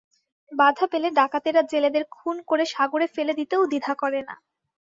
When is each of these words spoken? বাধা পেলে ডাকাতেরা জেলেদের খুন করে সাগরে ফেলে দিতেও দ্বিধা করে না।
বাধা 0.51 0.85
পেলে 0.91 1.07
ডাকাতেরা 1.19 1.61
জেলেদের 1.71 2.03
খুন 2.15 2.35
করে 2.49 2.63
সাগরে 2.73 3.07
ফেলে 3.15 3.33
দিতেও 3.39 3.61
দ্বিধা 3.71 3.93
করে 4.01 4.19
না। 4.27 4.35